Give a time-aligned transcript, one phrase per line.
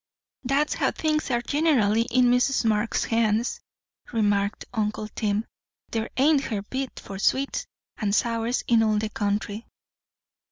[0.43, 2.65] "That's how things are gen'ally, in Mrs.
[2.65, 3.59] Marx's hands,"
[4.11, 5.45] remarked uncle Tim.
[5.91, 9.67] "There ain't her beat for sweets and sours in all the country."